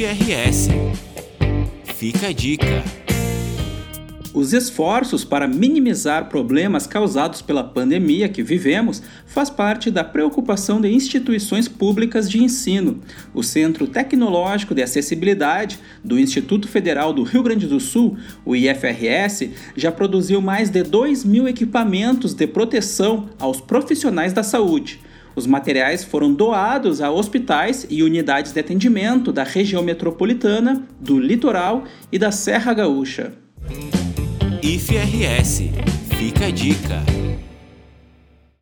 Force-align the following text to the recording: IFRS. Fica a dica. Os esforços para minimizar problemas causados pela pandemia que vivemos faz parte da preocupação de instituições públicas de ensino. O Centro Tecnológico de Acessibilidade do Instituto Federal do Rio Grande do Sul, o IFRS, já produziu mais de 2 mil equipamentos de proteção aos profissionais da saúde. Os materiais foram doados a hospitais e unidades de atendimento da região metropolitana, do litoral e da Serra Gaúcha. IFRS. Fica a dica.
IFRS. 0.00 0.68
Fica 1.84 2.28
a 2.28 2.32
dica. 2.32 2.82
Os 4.32 4.54
esforços 4.54 5.26
para 5.26 5.46
minimizar 5.46 6.30
problemas 6.30 6.86
causados 6.86 7.42
pela 7.42 7.62
pandemia 7.62 8.26
que 8.26 8.42
vivemos 8.42 9.02
faz 9.26 9.50
parte 9.50 9.90
da 9.90 10.02
preocupação 10.02 10.80
de 10.80 10.88
instituições 10.88 11.68
públicas 11.68 12.30
de 12.30 12.42
ensino. 12.42 13.02
O 13.34 13.42
Centro 13.42 13.86
Tecnológico 13.86 14.74
de 14.74 14.82
Acessibilidade 14.82 15.78
do 16.02 16.18
Instituto 16.18 16.66
Federal 16.66 17.12
do 17.12 17.22
Rio 17.22 17.42
Grande 17.42 17.66
do 17.66 17.78
Sul, 17.78 18.16
o 18.42 18.56
IFRS, 18.56 19.50
já 19.76 19.92
produziu 19.92 20.40
mais 20.40 20.70
de 20.70 20.82
2 20.82 21.26
mil 21.26 21.46
equipamentos 21.46 22.32
de 22.32 22.46
proteção 22.46 23.28
aos 23.38 23.60
profissionais 23.60 24.32
da 24.32 24.42
saúde. 24.42 25.09
Os 25.40 25.46
materiais 25.46 26.04
foram 26.04 26.34
doados 26.34 27.00
a 27.00 27.10
hospitais 27.10 27.86
e 27.88 28.02
unidades 28.02 28.52
de 28.52 28.60
atendimento 28.60 29.32
da 29.32 29.42
região 29.42 29.82
metropolitana, 29.82 30.86
do 31.00 31.18
litoral 31.18 31.84
e 32.12 32.18
da 32.18 32.30
Serra 32.30 32.74
Gaúcha. 32.74 33.32
IFRS. 34.62 35.70
Fica 36.18 36.44
a 36.44 36.50
dica. 36.50 37.02